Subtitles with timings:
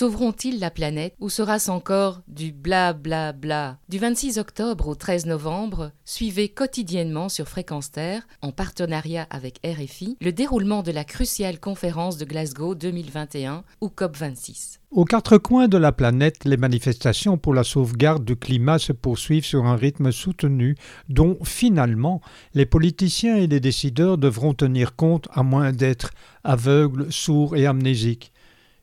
[0.00, 3.76] Sauveront-ils la planète ou sera-ce encore du bla bla bla?
[3.90, 10.16] Du 26 octobre au 13 novembre, suivez quotidiennement sur Fréquence Terre, en partenariat avec RFI,
[10.22, 14.78] le déroulement de la cruciale conférence de Glasgow 2021 ou COP26.
[14.90, 19.44] Aux quatre coins de la planète, les manifestations pour la sauvegarde du climat se poursuivent
[19.44, 20.76] sur un rythme soutenu
[21.10, 22.22] dont, finalement,
[22.54, 26.10] les politiciens et les décideurs devront tenir compte à moins d'être
[26.42, 28.32] aveugles, sourds et amnésiques.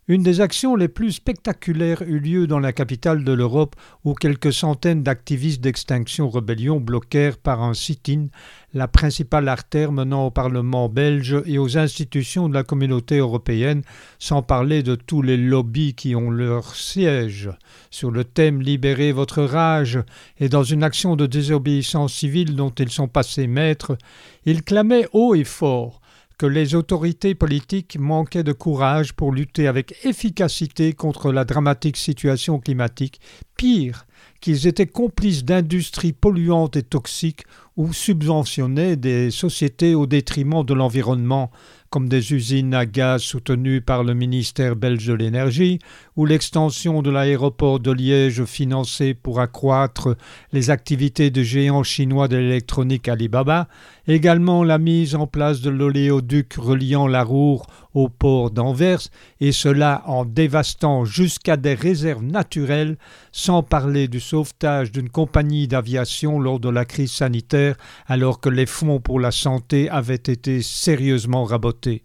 [0.10, 3.76] Une des actions les plus spectaculaires eut lieu dans la capitale de l'Europe
[4.06, 8.28] où quelques centaines d'activistes d'Extinction Rebellion bloquèrent par un sit-in
[8.74, 13.82] la principale artère menant au Parlement belge et aux institutions de la communauté européenne,
[14.18, 17.50] sans parler de tous les lobbies qui ont leur siège.
[17.92, 20.00] Sur le thème Libérez votre rage
[20.40, 23.98] et dans une action de désobéissance civile dont ils sont passés maîtres,
[24.46, 26.00] ils clamaient haut et fort
[26.38, 32.60] que les autorités politiques manquaient de courage pour lutter avec efficacité contre la dramatique situation
[32.60, 33.20] climatique,
[33.56, 34.06] pire,
[34.42, 37.44] qu'ils étaient complices d'industries polluantes et toxiques
[37.76, 41.52] ou subventionnaient des sociétés au détriment de l'environnement,
[41.90, 45.80] comme des usines à gaz soutenues par le ministère belge de l'énergie,
[46.16, 50.18] ou l'extension de l'aéroport de Liège financé pour accroître
[50.52, 53.68] les activités de géants chinois de l'électronique Alibaba,
[54.08, 59.02] également la mise en place de l'oléoduc reliant la Roure au port d'Anvers,
[59.40, 62.95] et cela en dévastant jusqu'à des réserves naturelles,
[63.31, 67.75] sans parler du sauvetage d'une compagnie d'aviation lors de la crise sanitaire,
[68.06, 72.03] alors que les fonds pour la santé avaient été sérieusement rabotés.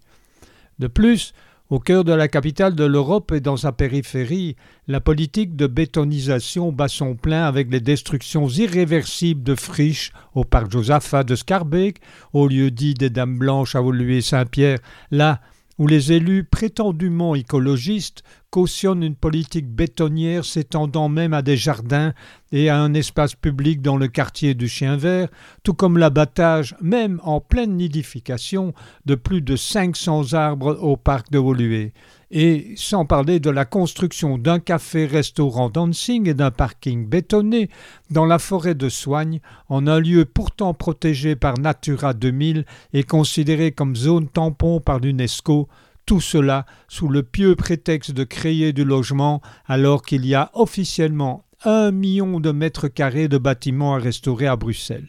[0.79, 1.35] De plus,
[1.69, 4.57] au cœur de la capitale de l'Europe et dans sa périphérie,
[4.89, 10.73] la politique de bétonisation bat son plein avec les destructions irréversibles de friches au parc
[10.73, 12.01] Josaphat de Scarbeck,
[12.33, 13.83] au lieu dit des Dames Blanches à
[14.23, 14.79] Saint-Pierre,
[15.11, 15.43] là
[15.79, 22.13] où les élus prétendument écologistes cautionnent une politique bétonnière s'étendant même à des jardins
[22.53, 25.29] et à un espace public dans le quartier du Chien Vert,
[25.63, 28.75] tout comme l'abattage, même en pleine nidification,
[29.07, 31.93] de plus de 500 arbres au parc de Woluwe.
[32.31, 37.71] Et sans parler de la construction d'un café-restaurant dancing et d'un parking bétonné
[38.11, 43.73] dans la forêt de Soigne, en un lieu pourtant protégé par Natura 2000 et considéré
[43.73, 45.69] comme zone tampon par l'UNESCO,
[46.13, 51.47] tout cela sous le pieux prétexte de créer du logement alors qu'il y a officiellement
[51.65, 55.09] un million de mètres carrés de bâtiments à restaurer à Bruxelles.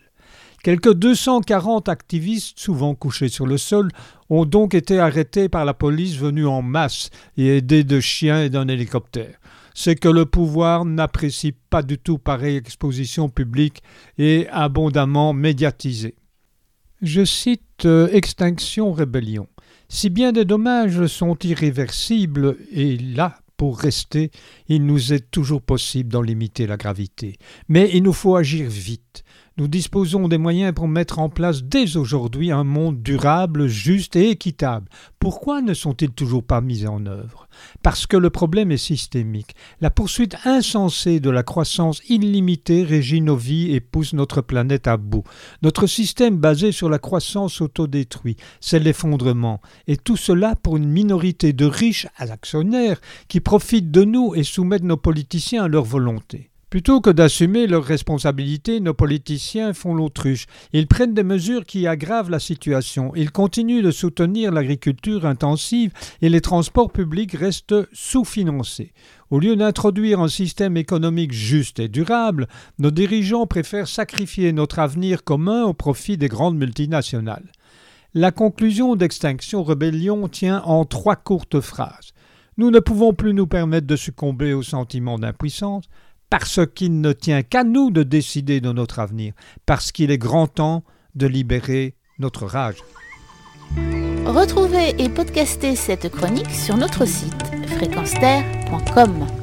[0.64, 3.90] Quelques 240 activistes, souvent couchés sur le sol,
[4.30, 8.50] ont donc été arrêtés par la police venue en masse et aidés de chiens et
[8.50, 9.36] d'un hélicoptère.
[9.74, 13.84] C'est que le pouvoir n'apprécie pas du tout pareille exposition publique
[14.18, 16.16] et abondamment médiatisée.
[17.02, 19.50] Je cite euh, Extinction Rébellion.
[19.96, 24.32] Si bien des dommages sont irréversibles, et là, pour rester,
[24.68, 27.38] il nous est toujours possible d'en limiter la gravité.
[27.70, 29.24] Mais il nous faut agir vite.
[29.56, 34.32] Nous disposons des moyens pour mettre en place dès aujourd'hui un monde durable, juste et
[34.32, 34.90] équitable.
[35.20, 37.48] Pourquoi ne sont-ils toujours pas mis en œuvre?
[37.84, 39.56] Parce que le problème est systémique.
[39.80, 44.98] La poursuite insensée de la croissance illimitée régit nos vies et pousse notre planète à
[44.98, 45.24] bout.
[45.62, 49.62] Notre système basé sur la croissance autodétruit, c'est l'effondrement.
[49.86, 54.82] Et tout cela pour une minorité de riches actionnaires qui profitent de nous et soumettent
[54.82, 56.50] nos politiciens à leur volonté.
[56.74, 60.48] Plutôt que d'assumer leurs responsabilités, nos politiciens font l'autruche.
[60.74, 63.12] Ils prennent des mesures qui aggravent la situation.
[63.16, 65.92] Ils continuent de soutenir l'agriculture intensive
[66.24, 68.92] et les transports publics restent sous-financés.
[69.30, 72.48] Au lieu d'introduire un système économique juste et durable,
[72.80, 77.52] nos dirigeants préfèrent sacrifier notre avenir commun au profit des grandes multinationales.
[78.16, 82.14] La conclusion d'Extinction Rebellion tient en trois courtes phrases.
[82.58, 85.86] Nous ne pouvons plus nous permettre de succomber au sentiment d'impuissance
[86.34, 89.34] parce qu'il ne tient qu'à nous de décider de notre avenir,
[89.68, 90.84] parce qu'il est grand temps
[91.14, 92.78] de libérer notre rage.
[94.26, 97.44] Retrouvez et podcastez cette chronique sur notre site
[97.78, 99.43] fréquenceterre.com.